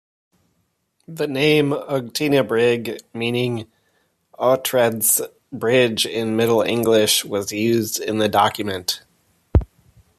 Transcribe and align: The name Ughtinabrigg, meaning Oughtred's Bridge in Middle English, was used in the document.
The 1.07 1.27
name 1.27 1.69
Ughtinabrigg, 1.73 3.01
meaning 3.13 3.67
Oughtred's 4.33 5.21
Bridge 5.51 6.07
in 6.07 6.35
Middle 6.35 6.63
English, 6.63 7.23
was 7.23 7.51
used 7.51 7.99
in 7.99 8.17
the 8.17 8.27
document. 8.27 9.03